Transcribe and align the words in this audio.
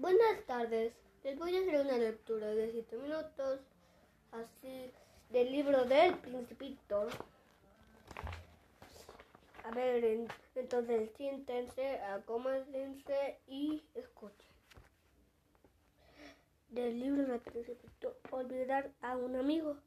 Buenas 0.00 0.44
tardes. 0.46 0.92
Les 1.24 1.36
voy 1.36 1.56
a 1.56 1.60
hacer 1.60 1.80
una 1.80 1.98
lectura 1.98 2.46
de 2.46 2.70
7 2.70 2.96
minutos, 2.98 3.58
así, 4.30 4.92
del 5.30 5.50
libro 5.50 5.84
del 5.86 6.14
Principito. 6.18 7.08
A 9.64 9.70
ver, 9.72 10.04
en- 10.04 10.28
entonces 10.54 11.10
siéntense, 11.16 11.98
acomódense 11.98 13.38
y 13.48 13.82
escuchen. 13.96 14.46
Del 16.68 17.00
libro 17.00 17.24
del 17.26 17.40
Principito, 17.40 18.16
olvidar 18.30 18.92
a 19.00 19.16
un 19.16 19.34
amigo 19.34 19.78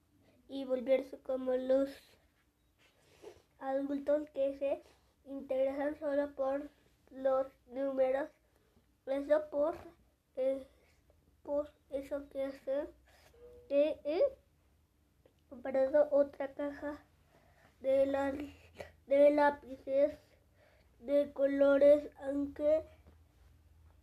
y 0.49 0.65
volverse 0.65 1.19
como 1.19 1.53
los 1.53 1.89
adultos 3.59 4.29
que 4.31 4.57
se 4.59 4.83
interesan 5.25 5.97
solo 5.99 6.35
por 6.35 6.69
los 7.11 7.47
números. 7.67 8.29
Eso 9.05 9.49
por, 9.49 9.73
es 10.35 10.63
por 11.43 11.71
eso 11.89 12.27
que 12.29 12.45
hace 12.45 12.87
que 13.67 13.99
he 14.03 14.21
comprado 15.49 16.07
otra 16.11 16.53
caja 16.53 16.99
de, 17.81 18.05
la, 18.05 18.33
de 19.07 19.29
lápices 19.31 20.17
de 20.99 21.31
colores, 21.33 22.09
aunque 22.23 22.83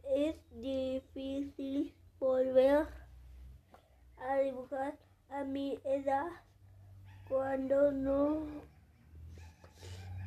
es 0.04 0.36
difícil 0.60 1.94
volver 2.18 2.86
a 4.18 4.36
dibujar 4.38 4.96
a 5.30 5.44
mi 5.44 5.78
edad 5.84 6.26
cuando 7.28 7.92
no, 7.92 8.46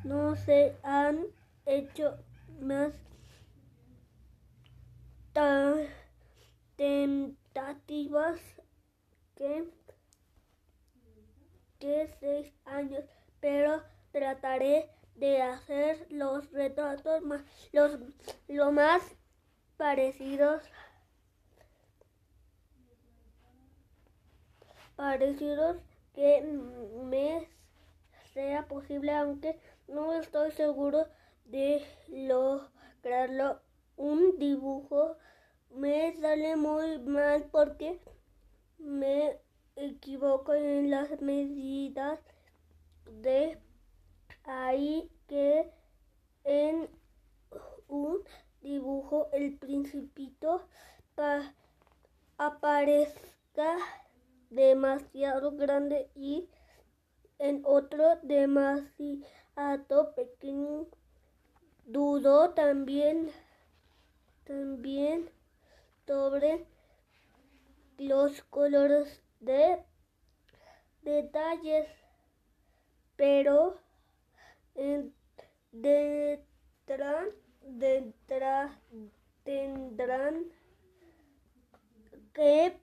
no 0.04 0.36
se 0.36 0.76
han 0.84 1.26
hecho 1.66 2.18
más 2.62 2.94
tentativas 6.76 8.40
que, 9.36 9.70
que 11.80 12.08
seis 12.20 12.54
años, 12.66 13.04
pero 13.40 13.84
trataré 14.12 14.90
de 15.16 15.42
hacer 15.42 16.08
los 16.10 16.52
retratos 16.52 17.22
más, 17.24 17.44
los, 17.72 17.98
lo 18.48 18.72
más 18.72 19.02
parecidos 19.78 20.64
parecidos 25.02 25.78
que 26.14 26.44
me 27.06 27.50
sea 28.34 28.68
posible, 28.68 29.12
aunque 29.12 29.60
no 29.88 30.14
estoy 30.14 30.52
seguro 30.52 31.08
de 31.46 31.84
lograrlo. 32.08 33.60
Un 33.98 34.38
dibujo 34.40 35.18
me 35.70 36.14
sale 36.20 36.56
muy 36.56 37.00
mal 37.00 37.46
porque 37.52 38.00
me 38.78 39.38
equivoco 39.76 40.54
en 40.54 40.90
las 40.92 41.22
medidas 41.22 42.20
de 43.06 43.58
ahí 44.44 45.10
que 45.28 45.72
en 46.44 46.90
un 47.88 48.20
dibujo 48.62 49.30
el 49.34 49.58
principito 49.58 50.62
pa- 51.16 51.54
aparezca 52.38 53.78
demasiado 54.50 55.52
grande 55.52 56.10
y 56.16 56.50
en 57.40 57.62
otro 57.66 58.18
demasiado 58.24 60.14
pequeño. 60.16 60.88
Dudo 61.86 62.52
también, 62.52 63.32
también 64.44 65.30
sobre 66.06 66.66
los 67.98 68.44
colores 68.44 69.22
de 69.40 69.84
detalles, 71.02 71.88
pero 73.16 73.80
en- 74.76 75.14
tendrán 79.44 80.46
que 82.34 82.80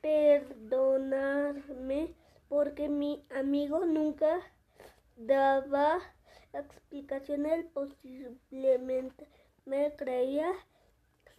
perdonarme 0.00 2.14
porque 2.48 2.88
mi 2.88 3.24
amigo 3.30 3.84
nunca 3.84 4.40
daba 5.16 6.00
explicaciones 6.52 7.64
posiblemente 7.72 9.26
me 9.64 9.94
creía 9.96 10.52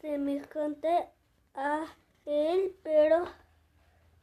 semejante 0.01 1.07
a 1.53 1.85
él 2.25 2.75
pero 2.84 3.25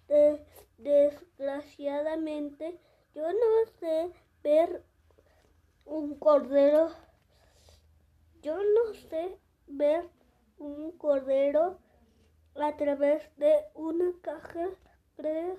de- 0.08 0.44
desgraciadamente 0.78 2.78
yo 3.14 3.32
no 3.32 3.70
sé 3.78 4.12
ver 4.42 4.82
un 5.84 6.18
cordero 6.18 6.90
yo 8.42 8.56
no 8.56 8.94
sé 8.94 9.38
ver 9.66 10.08
un 10.58 10.92
cordero 10.98 11.78
a 12.56 12.76
través 12.76 13.22
de 13.36 13.54
una 13.74 14.12
caja. 14.22 14.68
Creo 15.16 15.56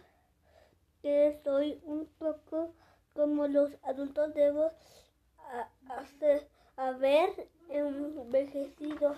que 1.01 1.37
soy 1.43 1.79
un 1.83 2.05
poco 2.17 2.73
como 3.13 3.47
los 3.47 3.71
adultos. 3.83 4.33
Debo 4.33 4.71
a- 5.51 5.69
hacer, 5.99 6.47
haber 6.77 7.49
envejecido. 7.69 9.15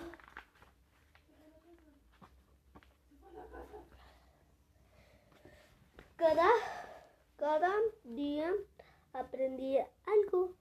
Cada, 6.16 6.48
cada 7.36 7.72
día 8.04 8.50
aprendí 9.12 9.78
algo 10.06 10.54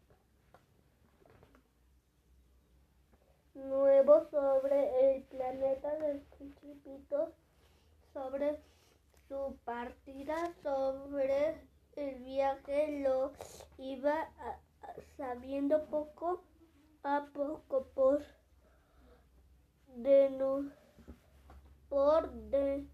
nuevo 3.54 4.28
sobre 4.30 5.16
el 5.16 5.24
planeta 5.24 5.96
del 5.98 6.22
principito, 6.22 7.34
sobre 8.14 8.60
su 9.28 9.58
partida, 9.64 10.54
sobre 10.62 11.68
el 11.96 12.24
viaje, 12.24 13.00
lo 13.02 13.32
iba 13.78 14.14
a- 14.14 14.50
a- 14.50 14.60
sabiendo 15.18 15.86
poco 15.86 16.44
a 17.04 17.26
poco 17.34 17.86
por 17.96 18.24
denu- 19.98 20.72
por 21.90 22.32
de, 22.32 22.86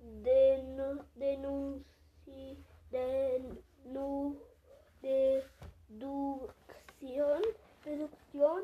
denu- 0.00 1.04
denunci- 1.16 2.56
denu- 2.90 4.38
deducción, 5.02 6.52
deducción 7.84 8.62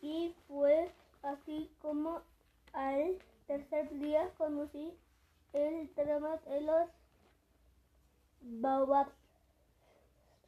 y 0.00 0.34
fue 0.46 0.92
así 1.22 1.70
como 1.80 2.22
al 2.72 3.18
tercer 3.46 3.90
día 3.98 4.30
conocí 4.36 4.96
el 5.52 5.92
drama 5.94 6.36
de 6.46 6.60
los 6.60 6.88
baobabs. 8.40 9.23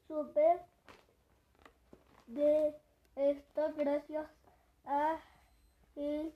Supe 0.09 0.61
de 2.29 2.75
esto 3.17 3.73
gracias 3.77 4.27
a 4.85 5.19
él, 5.97 6.33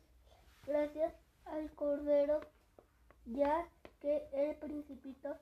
gracias 0.67 1.15
al 1.45 1.71
cordero, 1.75 2.41
ya 3.27 3.69
que 4.01 4.27
el 4.33 4.57
principito 4.57 5.37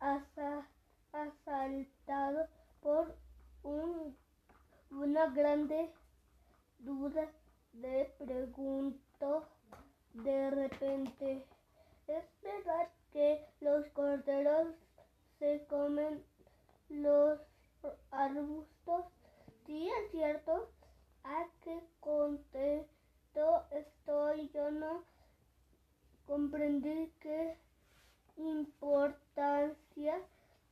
asa- 0.00 0.66
asaltado 1.12 2.48
por 2.80 3.14
un, 3.62 4.16
una 4.90 5.26
grande 5.30 5.92
duda 6.78 7.30
de 7.72 8.12
pregunto. 8.18 9.46
De 10.12 10.50
repente 10.50 11.44
es 12.06 12.24
verdad 12.42 12.88
que 13.12 13.44
los 13.60 13.86
corderos 13.88 14.68
se 15.40 15.66
comen 15.66 16.24
los 16.94 17.40
arbustos. 18.10 19.04
Sí 19.66 19.88
es 19.88 20.10
cierto. 20.10 20.68
A 21.24 21.46
qué 21.62 21.80
contento 22.00 23.64
estoy. 23.70 24.50
Yo 24.50 24.70
no 24.70 25.02
comprendí 26.26 27.12
qué 27.20 27.56
importancia 28.36 30.20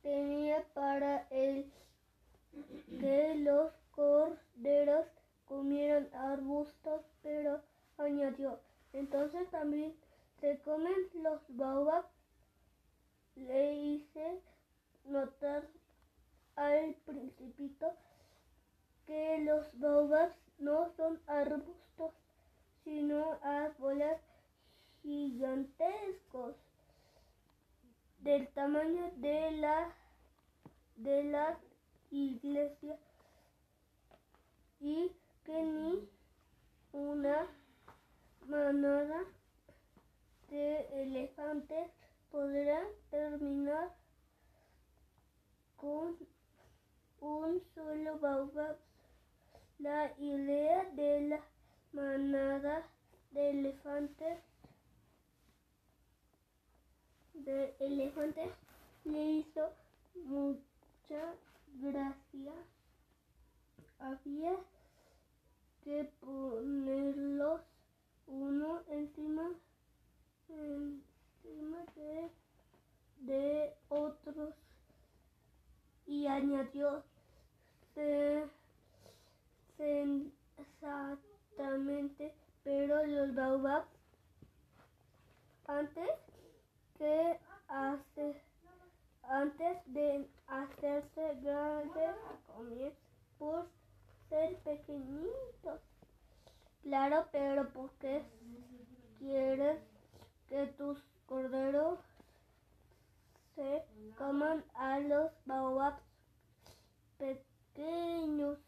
tenía 0.01 0.63
para 0.73 1.27
él 1.29 1.71
que 2.99 3.35
los 3.35 3.71
corderos 3.91 5.07
comieron 5.47 6.07
arbustos, 6.13 7.01
pero 7.21 7.61
añadió, 7.97 8.59
entonces 8.91 9.49
también 9.49 9.95
se 10.39 10.59
comen 10.59 10.93
los 11.13 11.41
baobabs. 11.49 12.07
Le 13.35 13.73
hice 13.75 14.41
notar 15.05 15.67
al 16.55 16.93
principito 17.05 17.93
que 19.05 19.39
los 19.39 19.77
baobabs 19.79 20.37
no 20.59 20.89
son 20.95 21.19
arbustos, 21.27 22.13
sino 22.83 23.39
árboles 23.41 24.19
gigantescos 25.01 26.55
del 28.19 28.47
tamaño 28.49 29.11
de 29.17 29.51
la 29.51 29.93
de 30.95 31.23
las 31.25 31.57
iglesias 32.11 32.99
y 34.79 35.11
que 35.43 35.63
ni 35.63 36.07
una 36.93 37.47
manada 38.47 39.23
de 40.49 41.01
elefantes 41.01 41.89
podrá 42.31 42.81
terminar 43.09 43.91
con 45.75 46.17
un 47.23 47.61
solo 47.73 48.19
baobab. 48.19 48.77
La 49.79 50.11
idea 50.19 50.83
de 50.91 51.21
la 51.29 51.39
manada 51.93 52.85
de 53.31 53.49
elefantes 53.49 54.39
de 57.33 57.75
elefantes 57.79 58.51
le 59.05 59.31
hizo 59.31 59.69
mucha 60.25 61.33
gracia. 61.81 62.53
Había 63.99 64.55
que 65.83 66.03
ponerlos 66.19 67.61
uno 68.27 68.81
encima, 68.89 69.49
encima 70.49 71.77
de, 71.95 72.29
de 73.21 73.73
otros 73.89 74.53
y 76.05 76.27
añadió 76.27 77.03
sensatamente, 80.81 82.33
pero 82.63 83.05
los 83.05 83.33
baobabs 83.35 83.87
antes 85.67 86.09
que 86.97 87.39
hace, 87.67 88.41
antes 89.23 89.77
de 89.85 90.27
hacerse 90.47 91.35
grandes 91.41 92.15
comienzan 92.47 92.97
por 93.39 93.67
ser 94.29 94.57
pequeñitos. 94.59 95.81
Claro, 96.83 97.27
pero 97.31 97.69
¿por 97.69 97.89
qué 97.91 98.23
quieres 99.19 99.79
que 100.49 100.67
tus 100.77 101.01
corderos 101.25 101.97
se 103.55 103.85
coman 104.17 104.63
a 104.73 104.99
los 104.99 105.31
baobabs 105.45 106.01
pequeños? 107.17 108.59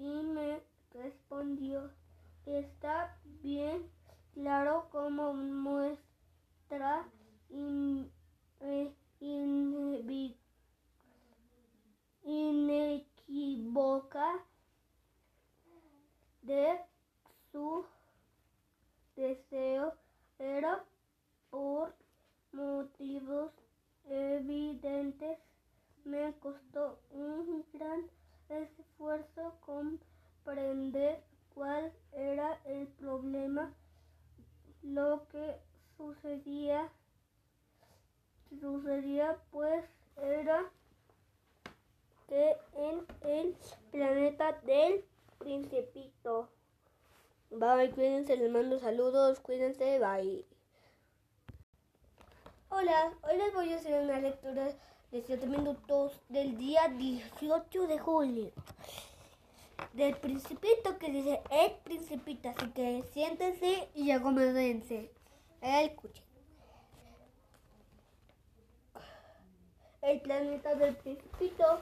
Y 0.00 0.22
me 0.22 0.62
respondió, 0.94 1.90
está 2.46 3.14
bien 3.42 3.86
claro 4.32 4.88
como 4.90 5.34
muestra 5.34 7.06
in, 7.50 8.10
eh, 8.60 8.94
inequívoca 12.22 14.42
de 16.40 16.80
su 17.52 17.84
deseo 19.16 19.92
era 20.38 20.82
por 21.50 21.94
motivos 22.52 23.52
evidentes. 24.08 25.38
Me 26.04 26.32
costó 26.38 26.98
un 27.10 27.66
gran 27.74 28.08
esfuerzo 28.50 29.58
comprender 29.60 31.22
cuál 31.54 31.92
era 32.12 32.60
el 32.64 32.86
problema, 32.88 33.72
lo 34.82 35.26
que 35.28 35.56
sucedía, 35.96 36.90
sucedía 38.60 39.38
pues 39.50 39.84
era 40.16 40.70
que 42.28 42.56
en 42.74 43.06
el 43.22 43.56
planeta 43.90 44.52
del 44.64 45.04
principito 45.38 46.50
Bye, 47.52 47.90
cuídense, 47.90 48.36
les 48.36 48.48
mando 48.48 48.78
saludos, 48.78 49.40
cuídense, 49.40 49.98
bye. 49.98 50.46
Hola, 52.68 53.12
hoy 53.22 53.38
les 53.38 53.52
voy 53.52 53.72
a 53.72 53.76
hacer 53.76 54.00
una 54.04 54.20
lectura 54.20 54.68
de 55.10 55.22
7 55.22 55.46
minutos 55.46 56.20
del 56.28 56.56
día 56.56 56.88
18 56.88 57.86
de 57.88 57.98
julio. 57.98 58.52
Del 59.92 60.16
principito 60.16 60.98
que 60.98 61.10
dice 61.10 61.40
el 61.50 61.72
principito, 61.82 62.50
así 62.50 62.70
que 62.70 63.02
siéntense 63.12 63.88
y 63.94 64.12
acomodense. 64.12 65.10
Escuchen. 65.60 66.24
El 70.02 70.20
planeta 70.20 70.74
del 70.76 70.96
principito 70.96 71.80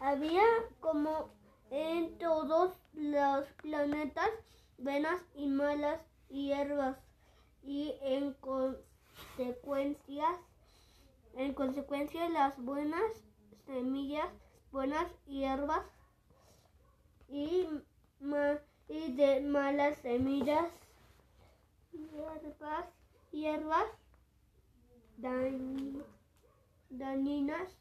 había 0.00 0.42
como 0.80 1.28
en 1.70 2.16
todos 2.18 2.72
los 2.94 3.46
planetas 3.62 4.30
buenas 4.78 5.20
y 5.34 5.46
malas 5.48 6.00
hierbas 6.30 6.96
y 7.62 7.94
en 8.00 8.32
consecuencia 8.34 10.24
en 11.34 11.54
consecuencia 11.54 12.28
las 12.28 12.62
buenas 12.62 13.02
semillas 13.66 14.28
buenas 14.72 15.10
hierbas 15.26 15.84
y, 17.28 17.66
de 18.88 19.40
malas 19.40 19.96
semillas 19.98 20.70
hierbas 21.92 22.86
hierbas 23.32 23.86
dañinas. 26.90 27.76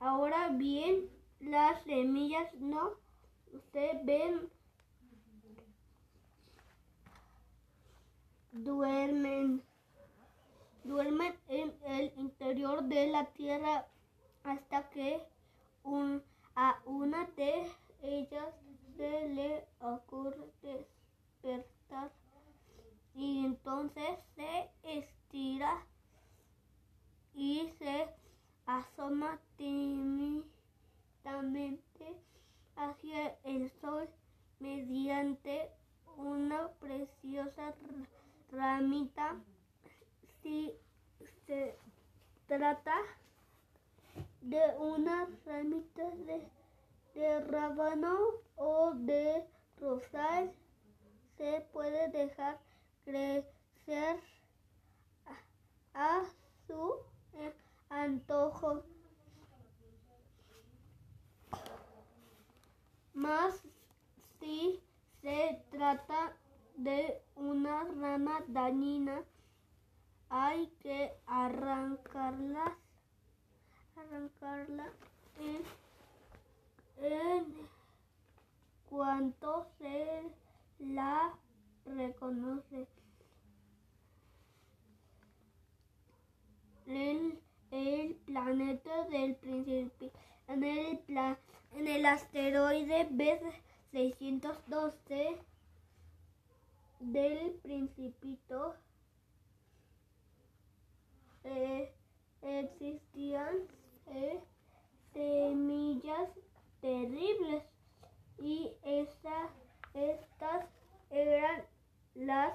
Ahora 0.00 0.50
bien 0.50 1.08
las 1.40 1.82
semillas 1.82 2.52
no 2.54 2.90
se 3.72 4.00
ven, 4.04 4.50
duermen, 8.52 9.62
duermen 10.84 11.34
en 11.48 11.74
el 11.86 12.12
interior 12.16 12.84
de 12.84 13.08
la 13.08 13.24
tierra 13.32 13.86
hasta 14.44 14.88
que 14.90 15.20
un, 15.82 16.22
a 16.54 16.78
una 16.84 17.26
de 17.36 17.66
ellas 18.02 18.54
se 18.96 19.28
le 19.28 19.66
ocurre 19.80 20.52
despertar 20.62 22.12
y 23.14 23.44
entonces 23.44 24.18
se 24.34 24.70
estira 24.82 25.86
y 27.34 27.68
se 27.78 28.08
asoma 28.66 29.38
tímidamente 29.56 30.44
hacia 32.76 33.36
el 33.44 33.70
sol 33.80 34.08
mediante 34.58 35.70
una 36.16 36.68
preciosa 36.80 37.74
ramita. 38.50 39.36
Si 40.42 40.72
se 41.46 41.76
trata 42.46 42.96
de 44.40 44.62
una 44.78 45.26
ramita 45.46 46.08
de, 46.26 46.46
de 47.14 47.40
rábano 47.40 48.18
o 48.56 48.92
de 48.94 49.46
rosal, 49.80 50.52
se 51.36 51.66
puede 51.72 52.08
dejar 52.08 52.58
crecer 53.04 54.20
a, 55.94 56.20
a 56.20 56.24
su 56.66 56.94
antojo. 57.88 58.82
Más 63.14 63.62
si 64.40 64.82
se 65.22 65.62
trata 65.70 66.36
de 66.76 67.22
una 67.36 67.84
rama 67.84 68.42
dañina, 68.48 69.22
hay 70.28 70.68
que 70.80 71.12
arrancarlas, 71.26 72.72
arrancarla 73.96 74.86
en, 75.38 75.62
en 77.04 77.54
cuanto 78.88 79.66
se 79.78 80.22
la 80.78 81.34
reconoce. 81.86 82.86
En 86.86 87.40
el 87.70 88.14
planeta 88.26 89.04
del 89.08 89.36
príncipe, 89.36 90.12
en 90.48 90.64
el 90.64 90.98
planeta 90.98 91.40
en 91.74 91.88
el 91.88 92.06
asteroide 92.06 93.08
B612 93.10 95.36
del 97.00 97.50
Principito 97.62 98.76
eh, 101.44 101.92
existían 102.42 103.54
eh, 104.06 104.40
semillas 105.12 106.28
terribles 106.80 107.62
y 108.38 108.72
Estas 109.94 110.66
eran 111.10 111.62
las 112.14 112.54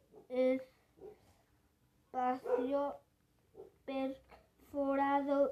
espacio 2.12 2.96
perforado. 3.86 5.52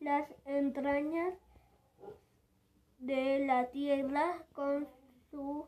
Las 0.00 0.28
entrañas 0.44 1.34
de 2.98 3.46
la 3.46 3.70
tierra 3.70 4.44
con 4.52 4.86
sus 5.30 5.64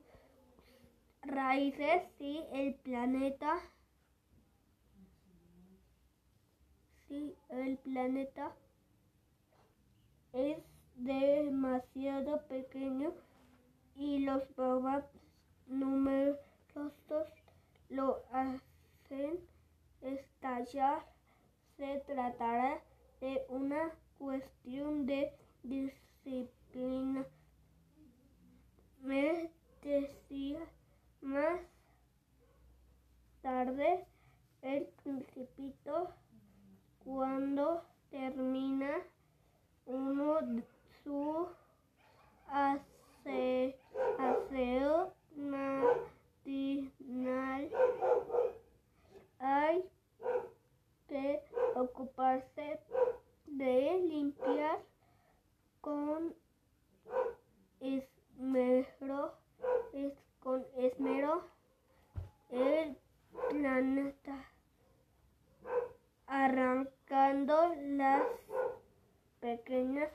raíces 1.23 2.03
y 2.19 2.45
el 2.53 2.75
planeta 2.77 3.61
si 7.09 7.35
el 7.49 7.79
planeta 7.79 8.55
es 10.33 10.59
demasiado 10.97 12.47
pequeño 12.49 13.15
y 13.97 14.21
los 14.21 14.43
babas 14.55 15.05
numerosos 15.67 16.39
lo 17.89 18.23
hacen 18.31 19.41
estallar, 20.03 21.05
se 21.77 22.01
tratará 22.07 22.81
de 23.21 23.45
una 23.49 23.93
cuestión 24.19 25.07
de 25.07 25.33
disciplina. 25.63 27.27
Me 29.01 29.51
decía 29.83 30.61
más 31.21 31.61
tarde 33.43 34.07
el 34.63 34.87
principito 35.03 36.15
cuando 37.05 37.83
termina 38.11 38.91
uno 39.87 40.41
su 41.05 41.49
aseo 44.19 45.13
matinal 45.37 45.71
hay 49.39 49.85
que 51.09 51.43
ocuparse 51.75 52.81
de 53.47 53.99
limpiar 54.09 54.79
con 55.81 56.35
esmero, 60.79 61.43
el 62.51 62.97
planeta 63.51 64.45
arrancando 66.27 67.75
las 67.83 68.23
pequeñas 69.41 70.11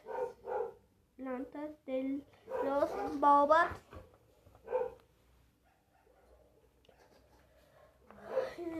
plantas 1.17 1.69
de 1.85 2.21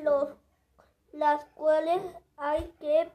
los 0.03 0.29
las 1.13 1.45
cuales 1.55 2.01
hay 2.37 2.67
que 2.79 3.09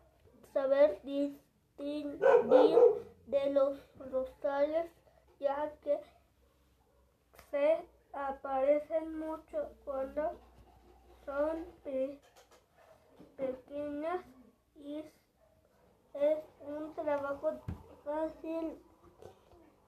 saber 0.53 1.01
distinguir 1.03 2.79
de 3.27 3.51
los 3.51 3.79
rosales 4.11 4.91
ya 5.41 5.73
que 5.83 5.99
se 7.51 7.85
aparecen 8.13 9.19
mucho 9.19 9.69
cuando 9.85 10.39
son 11.25 11.67
pequeñas 13.37 14.25
y 14.77 15.05
es 16.15 16.39
un 16.61 16.95
trabajo 16.95 17.53
fácil 18.05 18.81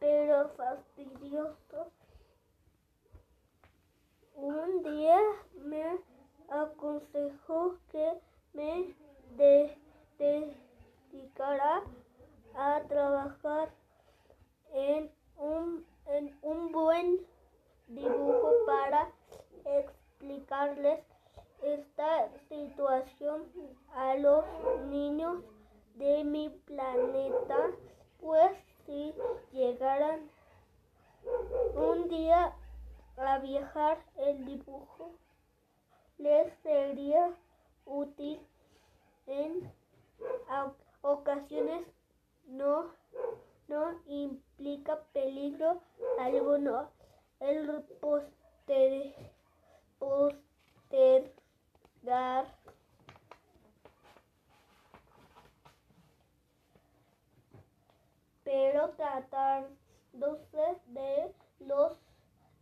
pero 0.00 0.48
fastidioso. 0.56 1.92
Un 4.34 4.82
día 4.82 5.18
me 5.54 6.00
aconsejó 6.48 7.76
que 7.92 8.20
me 8.54 8.96
dedicara 10.18 11.82
a 12.56 12.80
trabajar 12.88 13.70
en 14.72 15.12
un, 15.36 15.86
en 16.06 16.36
un 16.42 16.72
buen 16.72 17.20
dibujo 17.86 18.50
para 18.66 19.12
explicarles 19.64 21.00
esta 21.62 22.30
situación 22.48 23.44
a 23.94 24.14
los 24.14 24.44
niños 24.86 25.44
de 25.96 26.24
mi 26.24 26.48
planeta, 26.64 27.70
pues 28.18 28.69
si 28.90 29.14
llegaran 29.52 30.28
un 31.76 32.08
día 32.08 32.52
a 33.16 33.38
viajar 33.38 33.98
el 34.16 34.44
dibujo, 34.44 35.12
les 36.18 36.52
sería 36.64 37.32
útil. 37.84 38.40
En 39.28 39.72
ocasiones 41.02 41.86
no, 42.48 42.86
no 43.68 43.94
implica 44.06 44.98
peligro 45.12 45.80
alguno. 46.18 46.90
El 47.38 47.84
poster, 48.00 49.14
postergar 50.00 51.30
pero 58.60 58.90
tratándose 58.90 60.64
de 60.88 61.34
los 61.60 61.96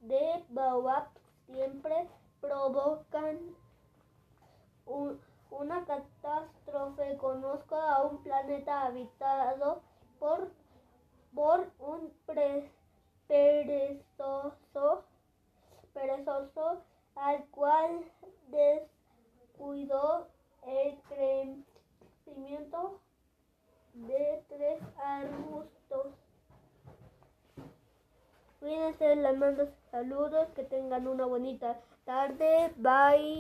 de 0.01 0.45
Baobab 0.51 1.09
siempre 1.47 2.09
provocan 2.41 3.37
una 5.51 5.85
catástrofe. 5.85 7.17
Conozco 7.17 7.75
a 7.75 8.05
un 8.05 8.23
planeta 8.23 8.87
habitado 8.87 9.83
por, 10.21 10.53
por 11.35 11.69
un 11.81 12.13
perezoso, 13.27 15.05
perezoso 15.95 16.81
al 17.17 17.45
cual 17.47 18.05
descuidó 18.51 20.29
el 20.65 20.97
crecimiento 21.09 23.01
de 23.95 24.45
tres 24.49 24.81
arbustos. 24.97 25.78
Cuídense, 28.61 29.17
les 29.17 29.37
mando 29.39 29.69
saludos, 29.91 30.49
que 30.55 30.65
tengan 30.65 31.07
una 31.07 31.25
bonita 31.27 31.81
tarde, 32.05 32.73
bye. 32.77 33.37